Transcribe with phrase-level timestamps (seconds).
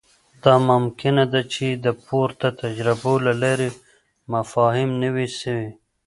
[0.43, 3.69] دا ممکنه ده چې د پورته تجربو له لارې
[4.33, 5.57] مفاهیم نوي سي.